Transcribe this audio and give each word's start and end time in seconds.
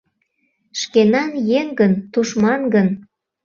—Шкенан 0.79 1.31
еҥ 1.59 1.67
гын, 1.79 1.93
тушман 2.13 2.61
гын? 2.73 2.87